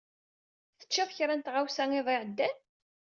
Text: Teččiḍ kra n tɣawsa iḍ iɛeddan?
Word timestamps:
Teččiḍ 0.79 1.09
kra 1.15 1.35
n 1.35 1.41
tɣawsa 1.41 1.83
iḍ 1.99 2.07
iɛeddan? 2.13 2.57